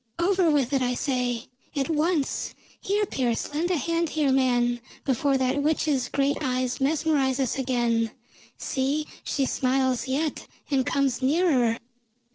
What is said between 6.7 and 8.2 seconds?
mesmerize us again.